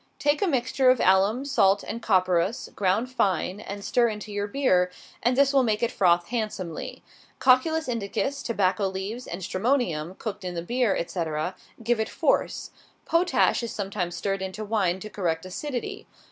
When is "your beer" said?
4.31-4.89